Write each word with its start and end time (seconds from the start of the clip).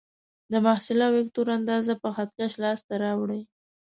د 0.51 0.53
محصله 0.65 1.07
وکتور 1.15 1.47
اندازه 1.57 1.93
په 2.01 2.09
خط 2.15 2.29
کش 2.37 2.53
لاس 2.63 2.79
ته 2.87 2.95
راوړئ. 3.03 3.41